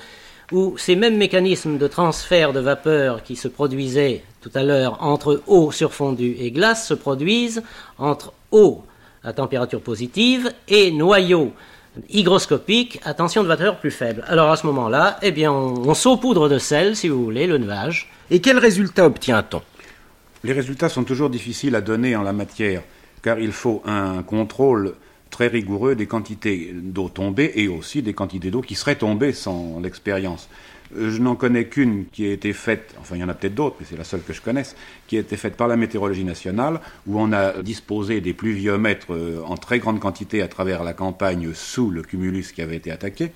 [0.51, 5.41] où ces mêmes mécanismes de transfert de vapeur qui se produisaient tout à l'heure entre
[5.47, 7.63] eau surfondue et glace se produisent
[7.97, 8.83] entre eau
[9.23, 11.51] à température positive et noyau
[12.09, 14.23] hygroscopique à tension de vapeur plus faible.
[14.27, 17.57] Alors à ce moment-là, eh bien, on, on saupoudre de sel, si vous voulez, le
[17.57, 18.09] nuage.
[18.31, 19.61] Et quel résultat obtient-on?
[20.43, 22.83] Les résultats sont toujours difficiles à donner en la matière
[23.21, 24.93] car il faut un contrôle
[25.29, 29.79] très rigoureux des quantités d'eau tombée et aussi des quantités d'eau qui seraient tombées sans
[29.79, 30.49] l'expérience.
[30.97, 33.55] Euh, je n'en connais qu'une qui a été faite, enfin il y en a peut-être
[33.55, 34.75] d'autres, mais c'est la seule que je connaisse,
[35.07, 39.41] qui a été faite par la météorologie nationale, où on a disposé des pluviomètres euh,
[39.45, 43.31] en très grande quantité à travers la campagne sous le cumulus qui avait été attaqué,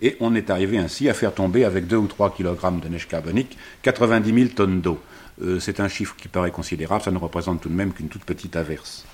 [0.00, 3.08] et on est arrivé ainsi à faire tomber avec 2 ou 3 kg de neige
[3.08, 4.98] carbonique 90 000 tonnes d'eau.
[5.42, 8.24] Euh, c'est un chiffre qui paraît considérable, ça ne représente tout de même qu'une toute
[8.24, 9.04] petite averse.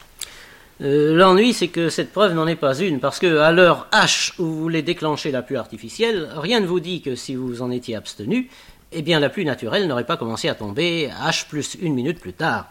[0.81, 4.33] Euh, l'ennui, c'est que cette preuve n'en est pas une, parce que à l'heure H
[4.39, 7.71] où vous voulez déclencher la pluie artificielle, rien ne vous dit que si vous en
[7.71, 8.49] étiez abstenu,
[8.93, 12.33] eh bien la pluie naturelle n'aurait pas commencé à tomber H plus une minute plus
[12.33, 12.69] tard.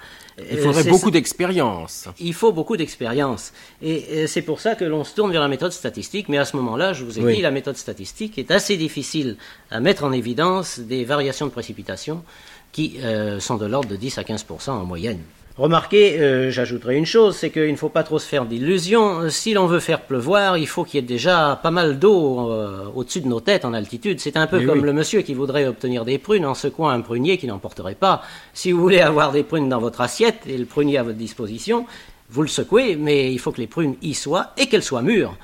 [0.51, 2.07] Il faudrait euh, beaucoup d'expérience.
[2.19, 3.51] Il faut beaucoup d'expérience.
[3.81, 6.29] Et euh, c'est pour ça que l'on se tourne vers la méthode statistique.
[6.29, 9.35] Mais à ce moment-là, je vous ai dit, la méthode statistique est assez difficile
[9.69, 12.23] à mettre en évidence des variations de précipitation
[12.71, 12.99] qui
[13.39, 15.19] sont de l'ordre de 10 à 15 en moyenne.
[15.57, 19.27] Remarquez, euh, j'ajouterai une chose, c'est qu'il ne faut pas trop se faire d'illusions.
[19.31, 22.85] Si l'on veut faire pleuvoir, il faut qu'il y ait déjà pas mal d'eau euh,
[22.93, 24.19] au-dessus de nos têtes en altitude.
[24.19, 27.39] C'est un peu comme le monsieur qui voudrait obtenir des prunes en secouant un prunier
[27.39, 28.21] qui n'en porterait pas.
[28.53, 31.87] Si vous voulez avoir des prunes dans votre assiette et le prunier à votre disposition,
[32.29, 35.35] vous le secouez, mais il faut que les prunes y soient et qu'elles soient mûres.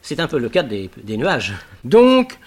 [0.00, 1.54] C'est un peu le cas des, des nuages.
[1.82, 2.38] Donc,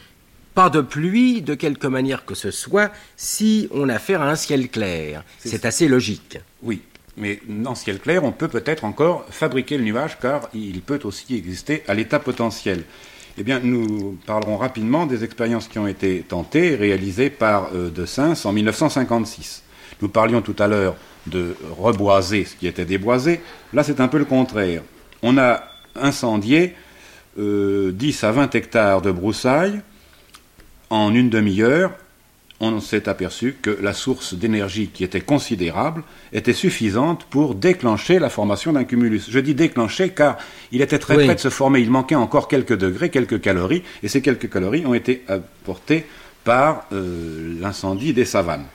[0.53, 4.36] pas de pluie de quelque manière que ce soit si on a affaire à un
[4.36, 5.23] ciel clair.
[5.39, 6.39] C'est assez logique.
[6.63, 6.82] Oui,
[7.19, 11.36] mais dans ciel clair, on peut peut-être encore fabriquer le nuage, car il peut aussi
[11.36, 12.84] exister à l'état potentiel.
[13.38, 17.89] Eh bien, nous parlerons rapidement des expériences qui ont été tentées et réalisées par euh,
[17.89, 19.63] De Sens en 1956.
[20.01, 20.95] Nous parlions tout à l'heure
[21.27, 23.41] de reboiser ce qui était déboisé.
[23.73, 24.82] Là, c'est un peu le contraire.
[25.21, 25.63] On a
[25.95, 26.75] incendié
[27.38, 29.82] 10 euh, à 20 hectares de broussailles
[30.89, 31.91] en une demi-heure
[32.60, 38.30] on s'est aperçu que la source d'énergie qui était considérable était suffisante pour déclencher la
[38.30, 39.28] formation d'un cumulus.
[39.30, 40.38] Je dis déclencher car
[40.72, 44.08] il était très près de se former, il manquait encore quelques degrés, quelques calories, et
[44.08, 46.06] ces quelques calories ont été apportées
[46.43, 48.65] par euh, l'incendie des savanes.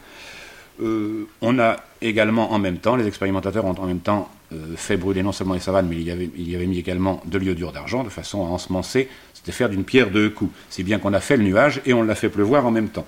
[0.83, 4.97] Euh, on a également en même temps, les expérimentateurs ont en même temps euh, fait
[4.97, 7.38] brûler non seulement les savanes, mais il y avait, il y avait mis également de
[7.38, 10.53] l'iodure d'argent de façon à ensemencer, c'était faire d'une pierre deux coups.
[10.70, 13.07] C'est bien qu'on a fait le nuage et on l'a fait pleuvoir en même temps.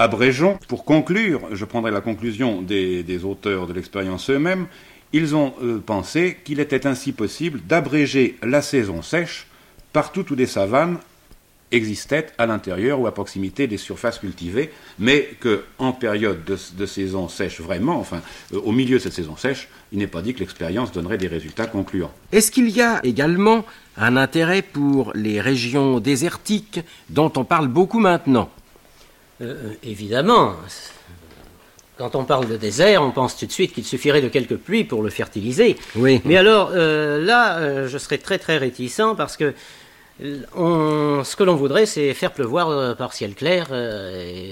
[0.00, 4.66] Abrégeons, pour conclure, je prendrai la conclusion des, auteurs de l'expérience eux-mêmes,
[5.12, 9.46] ils ont euh, pensé qu'il était ainsi possible d'abréger la saison sèche
[9.92, 10.96] partout où des savanes
[11.70, 17.60] existaient à l'intérieur ou à proximité des surfaces cultivées, mais qu'en période de, saison sèche
[17.60, 18.22] vraiment, enfin
[18.54, 21.28] euh, au milieu de cette saison sèche, il n'est pas dit que l'expérience donnerait des
[21.28, 22.12] résultats concluants.
[22.32, 23.66] Est-ce qu'il y a également
[23.98, 28.48] un intérêt pour les régions désertiques dont on parle beaucoup maintenant?
[29.40, 30.54] Euh, euh, évidemment,
[31.96, 34.84] quand on parle de désert, on pense tout de suite qu'il suffirait de quelques pluies
[34.84, 35.76] pour le fertiliser.
[35.96, 36.20] Oui.
[36.24, 39.54] Mais alors euh, là, je serais très très réticent parce que
[40.22, 43.68] ce que l'on voudrait, c'est faire pleuvoir par ciel clair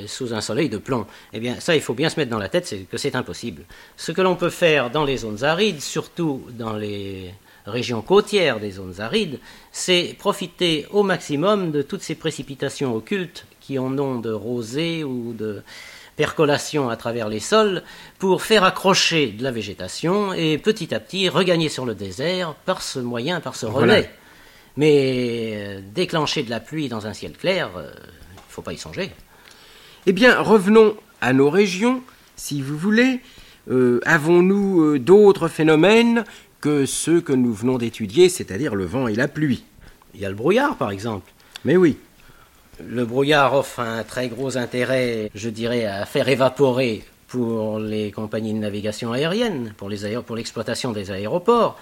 [0.07, 1.07] sous un soleil de plomb.
[1.35, 3.65] Eh bien, ça, il faut bien se mettre dans la tête, c'est que c'est impossible.
[3.99, 7.35] Ce que l'on peut faire dans les zones arides, surtout dans les
[7.67, 13.79] régions côtières des zones arides, c'est profiter au maximum de toutes ces précipitations occultes qui
[13.79, 15.63] en ont de rosée ou de
[16.17, 17.83] percolation à travers les sols
[18.19, 22.81] pour faire accrocher de la végétation et petit à petit regagner sur le désert par
[22.81, 24.11] ce moyen, par ce relais.
[24.79, 28.79] Mais euh, déclencher de la pluie dans un ciel clair, il ne faut pas y
[28.79, 29.11] songer.
[30.07, 32.03] Eh bien, revenons à nos régions,
[32.37, 33.21] si vous voulez.
[33.71, 36.25] Euh, avons-nous euh, d'autres phénomènes
[36.63, 39.63] que ceux que nous venons d'étudier, c'est-à-dire le vent et la pluie?
[40.15, 41.31] Il y a le brouillard, par exemple.
[41.67, 41.99] Mais oui.
[42.87, 48.55] Le brouillard offre un très gros intérêt, je dirais, à faire évaporer pour les compagnies
[48.55, 51.77] de navigation aérienne, pour l'exploitation des aéroports.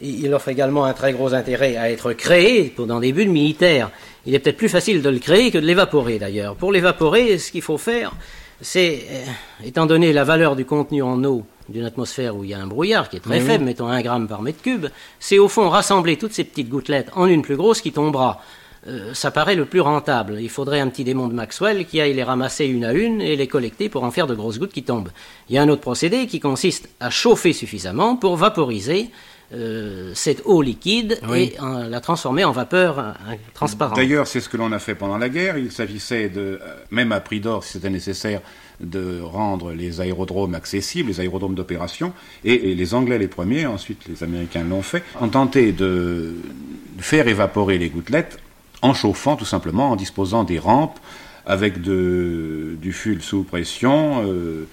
[0.00, 3.90] Il offre également un très gros intérêt à être créé pour dans des buts militaires.
[4.26, 6.56] Il est peut-être plus facile de le créer que de l'évaporer d'ailleurs.
[6.56, 8.12] Pour l'évaporer, ce qu'il faut faire,
[8.60, 9.24] c'est, euh,
[9.64, 12.66] étant donné la valeur du contenu en eau d'une atmosphère où il y a un
[12.66, 14.86] brouillard qui est très faible, mettons 1 gramme par mètre cube,
[15.18, 18.40] c'est au fond rassembler toutes ces petites gouttelettes en une plus grosse qui tombera.
[18.88, 20.38] Euh, ça paraît le plus rentable.
[20.40, 23.36] Il faudrait un petit démon de Maxwell qui aille les ramasser une à une et
[23.36, 25.10] les collecter pour en faire de grosses gouttes qui tombent.
[25.48, 29.10] Il y a un autre procédé qui consiste à chauffer suffisamment pour vaporiser
[29.54, 33.14] euh, cette eau liquide et la transformer en vapeur
[33.54, 33.96] transparente.
[33.96, 35.58] D'ailleurs, c'est ce que l'on a fait pendant la guerre.
[35.58, 36.58] Il s'agissait de, euh,
[36.90, 38.40] même à prix d'or si c'était nécessaire,
[38.80, 42.12] de rendre les aérodromes accessibles, les aérodromes d'opération.
[42.44, 46.34] Et, les Anglais les premiers, ensuite les Américains l'ont fait, ont tenté de
[46.98, 48.38] faire évaporer les gouttelettes
[48.82, 50.98] en chauffant tout simplement, en disposant des rampes
[51.46, 54.22] avec du ful sous pression.
[54.24, 54.68] Euh,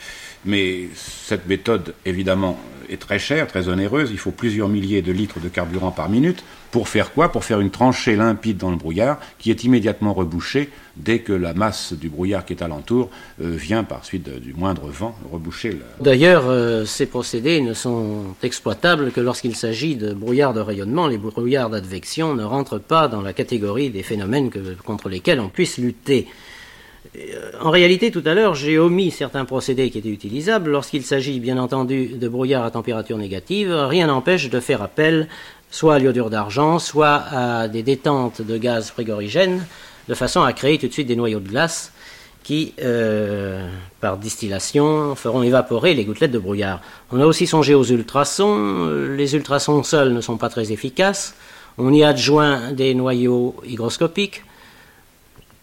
[0.46, 2.58] mais cette méthode, évidemment,
[2.90, 4.10] est très chère, très onéreuse.
[4.12, 6.44] Il faut plusieurs milliers de litres de carburant par minute.
[6.72, 7.32] Pour faire quoi?
[7.32, 11.54] Pour faire une tranchée limpide dans le brouillard qui est immédiatement rebouchée dès que la
[11.54, 13.10] masse du brouillard qui est alentour
[13.42, 15.72] euh, vient par suite du moindre vent reboucher.
[15.72, 15.80] Le...
[16.02, 21.08] D'ailleurs, euh, ces procédés ne sont exploitables que lorsqu'il s'agit de brouillards de rayonnement.
[21.08, 24.52] Les brouillards d'advection ne rentrent pas dans la catégorie des phénomènes
[24.86, 26.28] contre lesquels on puisse lutter.
[27.20, 30.72] Euh, en réalité, tout à l'heure, j'ai omis certains procédés qui étaient utilisables.
[30.72, 35.28] Lorsqu'il s'agit, bien entendu, de brouillard à température négative, rien n'empêche de faire appel
[35.72, 39.66] soit à l'iodure d'argent, soit à des détentes de gaz frigorigènes,
[40.08, 41.92] de façon à créer tout de suite des noyaux de glace
[42.42, 43.70] qui, euh,
[44.02, 46.82] par distillation, feront évaporer les gouttelettes de brouillard.
[47.12, 48.88] On a aussi songé aux ultrasons.
[49.16, 51.36] Les ultrasons seuls ne sont pas très efficaces.
[51.78, 54.44] On y adjoint des noyaux hygroscopiques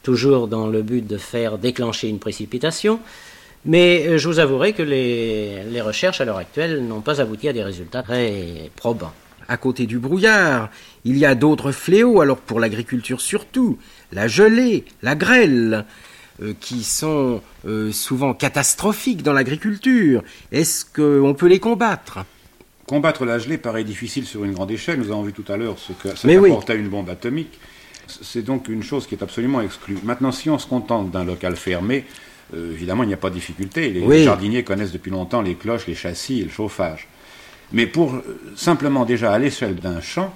[0.06, 3.00] toujours dans le but de faire déclencher une précipitation.
[3.64, 7.52] Mais euh, je vous avouerai que les, recherches à l'heure actuelle n'ont pas abouti à
[7.52, 9.12] des résultats très probants.
[9.48, 10.70] À côté du brouillard,
[11.04, 13.78] il y a d'autres fléaux, alors pour l'agriculture surtout,
[14.12, 15.84] la gelée, la grêle,
[16.40, 20.22] euh, qui sont euh, souvent catastrophiques dans l'agriculture.
[20.52, 22.20] Est-ce qu'on peut les combattre?
[22.86, 25.00] Combattre la gelée paraît difficile sur une grande échelle.
[25.00, 27.58] Nous avons vu tout à l'heure ce que ça apporte à une bombe atomique.
[28.06, 29.98] C'est donc une chose qui est absolument exclue.
[30.04, 32.04] Maintenant, si on se contente d'un local fermé,
[32.54, 33.90] euh, évidemment, il n'y a pas de difficulté.
[33.90, 37.08] Les, jardiniers connaissent depuis longtemps les cloches, les châssis et le chauffage.
[37.72, 38.22] Mais pour euh,
[38.54, 40.32] simplement déjà à l'échelle d'un champ,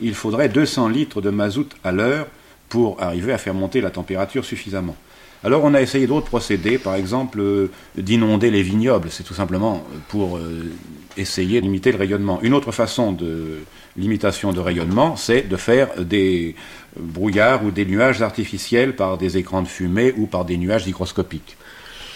[0.00, 2.26] il faudrait 200 litres de mazout à l'heure
[2.68, 4.96] pour arriver à faire monter la température suffisamment.
[5.42, 9.84] Alors on a essayé d'autres procédés, par exemple euh, d'inonder les vignobles, c'est tout simplement
[10.08, 10.38] pour
[11.16, 12.40] essayer de limiter le rayonnement.
[12.42, 13.58] Une autre façon de
[13.96, 16.54] limitation de rayonnement, c'est de faire des
[16.96, 21.56] brouillards ou des nuages artificiels par des écrans de fumée ou par des nuages hygroscopiques.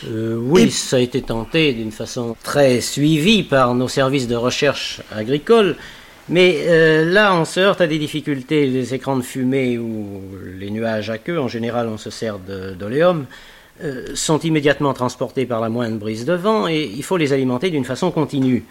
[0.06, 5.00] Euh, oui, ça a été tenté d'une façon très suivie par nos services de recherche
[5.10, 5.76] agricole,
[6.28, 8.66] mais euh, là on se heurte à des difficultés.
[8.66, 10.22] Les écrans de fumée ou
[10.56, 13.26] les nuages à queue, en général on se sert d'oléum,
[13.82, 17.70] euh, sont immédiatement transportés par la moindre brise de vent et il faut les alimenter
[17.70, 18.64] d'une façon continue.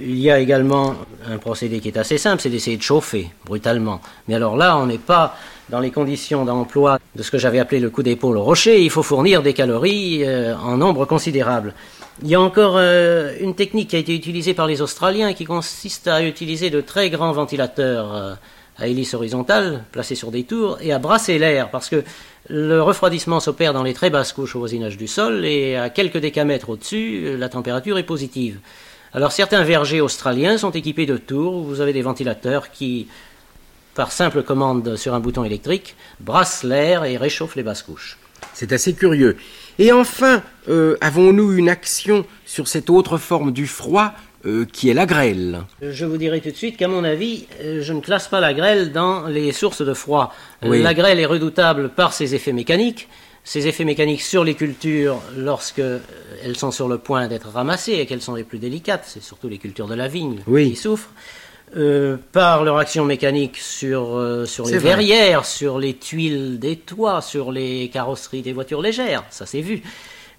[0.00, 0.94] Il y a également
[1.28, 4.00] un procédé qui est assez simple, c'est d'essayer de chauffer brutalement.
[4.28, 5.36] Mais alors là, on n'est pas
[5.70, 8.82] dans les conditions d'emploi de ce que j'avais appelé le coup d'épaule au rocher.
[8.82, 11.74] Il faut fournir des calories euh, en nombre considérable.
[12.22, 15.44] Il y a encore euh, une technique qui a été utilisée par les Australiens qui
[15.44, 18.34] consiste à utiliser de très grands ventilateurs euh,
[18.78, 22.04] à hélice horizontale placés sur des tours et à brasser l'air parce que
[22.48, 26.18] le refroidissement s'opère dans les très basses couches au voisinage du sol et à quelques
[26.18, 28.60] décamètres au-dessus, la température est positive.
[29.14, 33.08] Alors certains vergers australiens sont équipés de tours où vous avez des ventilateurs qui,
[33.94, 38.18] par simple commande sur un bouton électrique, brassent l'air et réchauffent les basses couches.
[38.52, 39.36] C'est assez curieux.
[39.78, 44.12] Et enfin, euh, avons-nous une action sur cette autre forme du froid
[44.44, 45.62] euh, qui est la grêle?
[45.80, 48.54] Je vous dirai tout de suite qu'à mon avis, euh, je ne classe pas la
[48.54, 50.34] grêle dans les sources de froid.
[50.62, 53.08] La grêle est redoutable par ses effets mécaniques,
[53.48, 55.80] ces effets mécaniques sur les cultures lorsque
[56.44, 59.48] elles sont sur le point d'être ramassées et qu'elles sont les plus délicates, c'est surtout
[59.48, 61.08] les cultures de la vigne qui souffrent.
[61.76, 67.22] euh, par leur action mécanique sur, euh, sur les verrières, sur les tuiles des toits,
[67.22, 69.82] sur les carrosseries des voitures légères, ça c'est vu.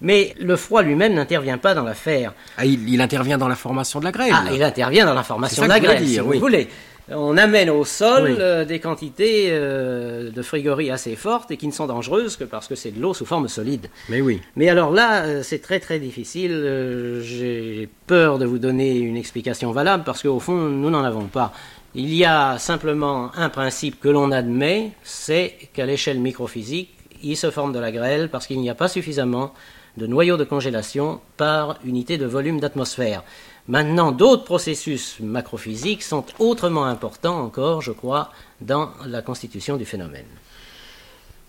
[0.00, 2.32] Mais le froid lui-même n'intervient pas dans l'affaire.
[2.56, 4.32] Ah, il, intervient dans la formation de la grêle.
[4.32, 6.68] Ah, il intervient dans la formation de la grêle, si vous voulez
[7.10, 11.72] on amène au sol euh, des quantités euh, de frigories assez fortes et qui ne
[11.72, 13.88] sont dangereuses que parce que c'est de l'eau sous forme solide.
[14.08, 14.40] Mais oui.
[14.56, 17.20] Mais alors là, euh, c'est très très difficile.
[17.22, 21.52] J'ai peur de vous donner une explication valable parce qu'au fond, nous n'en avons pas.
[21.94, 27.50] Il y a simplement un principe que l'on admet, c'est qu'à l'échelle microphysique, il se
[27.50, 29.52] forme de la grêle parce qu'il n'y a pas suffisamment
[29.96, 33.24] de noyaux de congélation par unité de volume d'atmosphère.
[33.70, 40.26] Maintenant, d'autres processus macrophysiques sont autrement importants encore, je crois, dans la constitution du phénomène.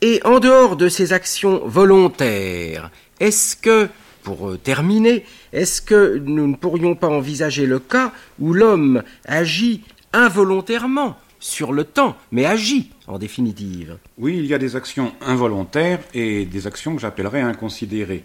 [0.02, 3.90] Et en dehors de ces actions volontaires, est-ce que,
[4.22, 9.82] pour euh, terminer, est-ce que nous ne pourrions pas envisager le cas où l'homme agit
[10.14, 13.98] involontairement sur le temps, mais agit en définitive?
[14.20, 18.24] Oui, il y a des actions involontaires et des actions que j'appellerais inconsidérées.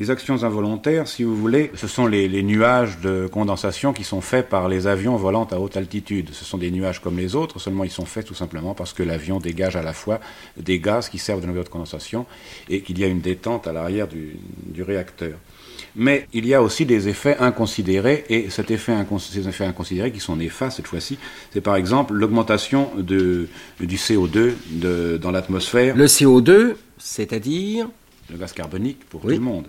[0.00, 4.48] Les actions involontaires, si vous voulez, ce sont les, nuages de condensation qui sont faits
[4.48, 6.30] par les avions volant à haute altitude.
[6.32, 9.02] Ce sont des nuages comme les autres, seulement ils sont faits tout simplement parce que
[9.02, 10.20] l'avion dégage à la fois
[10.56, 12.26] des gaz qui servent de noyau de condensation
[12.68, 14.38] et qu'il y a une détente à l'arrière du,
[14.80, 15.36] réacteur.
[15.96, 20.20] Mais il y a aussi des effets inconsidérés, et cet effet ces effets inconsidérés qui
[20.20, 21.18] sont néfastes cette fois-ci,
[21.52, 23.48] c'est par exemple l'augmentation du
[23.80, 25.96] CO2 dans l'atmosphère.
[25.96, 27.88] Le CO2, c'est-à-dire
[28.30, 29.66] Le gaz carbonique pour tout le monde.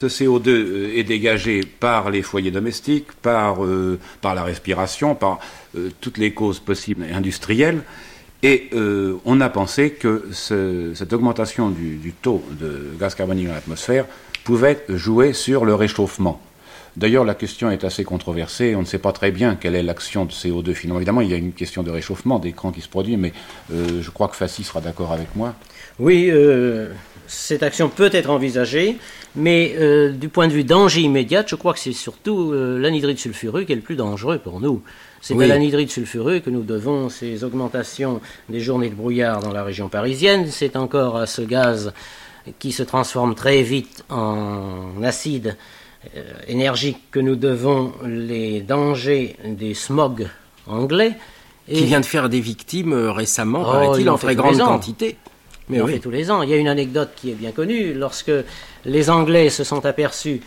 [0.00, 5.40] Ce CO2 euh, est dégagé par les foyers domestiques, par, euh, par la respiration, par
[5.76, 7.82] euh, toutes les causes possibles industrielles.
[8.42, 8.70] Et
[9.26, 14.06] on a pensé que cette augmentation du, taux de gaz carbonique dans l'atmosphère
[14.44, 16.40] pouvait jouer sur le réchauffement.
[16.96, 18.74] D'ailleurs, la question est assez controversée.
[18.74, 21.00] On ne sait pas très bien quelle est l'action de CO2 finalement.
[21.00, 23.34] Évidemment, il y a une question de réchauffement d'écran qui se produit, mais
[23.70, 25.54] je crois que Fassi sera d'accord avec moi.
[25.98, 26.30] Oui,
[27.30, 28.98] cette action peut être envisagée.
[29.36, 33.18] Mais euh, du point de vue danger immédiat, je crois que c'est surtout euh, l'anhydride
[33.18, 34.82] sulfureux qui est le plus dangereux pour nous.
[35.20, 39.62] C'est à l'anhydride sulfureux que nous devons ces augmentations des journées de brouillard dans la
[39.62, 40.46] région parisienne.
[40.50, 41.92] C'est encore à ce gaz
[42.58, 45.56] qui se transforme très vite en acide
[46.16, 50.28] euh, énergique que nous devons les dangers des smogs
[50.66, 51.12] anglais.
[51.68, 55.16] Qui vient de faire des victimes récemment, oh, paraît-il, en très grande quantité.
[55.70, 56.42] Mais on fait tous les ans.
[56.42, 57.94] Il y a une anecdote qui est bien connue.
[57.94, 58.32] Lorsque
[58.84, 60.40] les Anglais se sont aperçus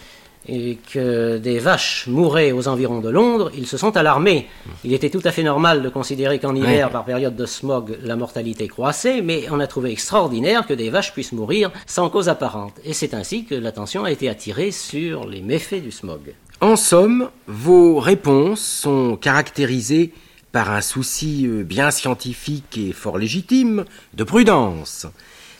[0.48, 4.48] et que des vaches mouraient aux environs de Londres, ils se sont alarmés.
[4.84, 8.18] Il était tout à fait normal de considérer qu'en hiver, par période de smog, la
[8.18, 12.74] mortalité croissait, mais on a trouvé extraordinaire que des vaches puissent mourir sans cause apparente.
[12.84, 16.34] Et c'est ainsi que l'attention a été attirée sur les méfaits du smog.
[16.60, 20.14] En somme, vos réponses sont caractérisées
[20.54, 23.84] par un souci euh, bien scientifique et fort légitime
[24.14, 25.08] de prudence.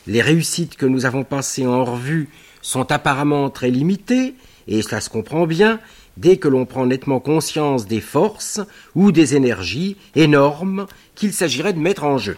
[0.06, 2.28] Les réussites que nous avons passées en revue
[2.62, 4.34] sont apparemment très limitées,
[4.68, 5.80] et cela se comprend bien
[6.16, 8.60] dès que l'on prend nettement conscience des forces
[8.94, 10.86] ou des énergies énormes
[11.16, 12.36] qu'il s'agirait de mettre en jeu.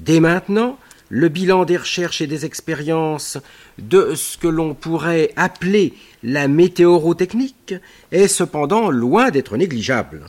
[0.00, 0.78] Dès maintenant,
[1.10, 3.36] le bilan des recherches et des expériences
[3.78, 5.92] de ce que l'on pourrait appeler
[6.22, 7.74] la météorotechnique
[8.10, 10.24] est cependant loin d'être négligeable.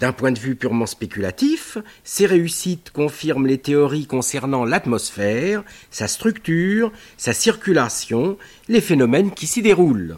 [0.00, 6.92] D'un point de vue purement spéculatif, ces réussites confirment les théories concernant l'atmosphère, sa structure,
[7.16, 8.38] sa circulation,
[8.68, 10.16] les phénomènes qui s'y déroulent.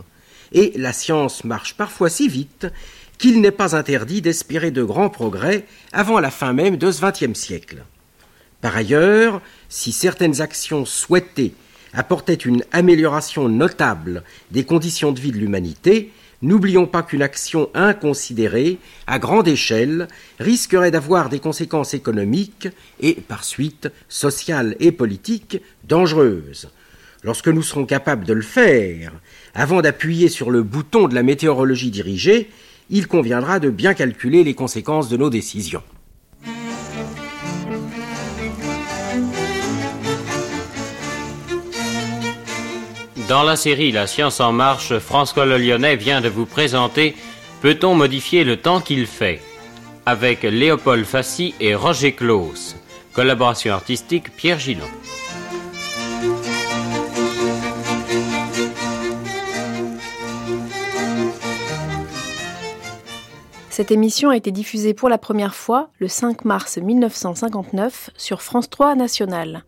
[0.53, 2.67] Et la science marche parfois si vite
[3.17, 7.39] qu'il n'est pas interdit d'espérer de grands progrès avant la fin même de ce XXe
[7.39, 7.85] siècle.
[8.61, 11.55] Par ailleurs, si certaines actions souhaitées
[11.95, 16.13] apportaient une amélioration notable des conditions de vie de l'humanité,
[16.43, 22.69] N'oublions pas qu'une action inconsidérée, à grande échelle, risquerait d'avoir des conséquences économiques
[23.01, 26.71] et, par suite, sociales et politiques dangereuses.
[27.23, 29.13] Lorsque nous serons capables de le faire,
[29.55, 32.49] avant d'appuyer sur le bouton de la météorologie dirigée,
[32.89, 35.83] il conviendra de bien calculer les conséquences de nos décisions.
[43.31, 47.15] Dans la série La science en marche, François Le Lyonnais vient de vous présenter
[47.61, 49.41] Peut-on modifier le temps qu'il fait
[50.05, 52.75] avec Léopold Fassi et Roger Claus.
[53.13, 54.89] Collaboration artistique Pierre Gillon.
[63.69, 68.69] Cette émission a été diffusée pour la première fois le 5 mars 1959 sur France
[68.69, 69.63] 3 National.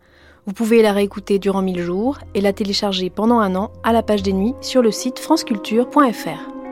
[0.45, 4.03] Vous pouvez la réécouter durant 1000 jours et la télécharger pendant un an à la
[4.03, 6.62] page des nuits sur le site franceculture.fr.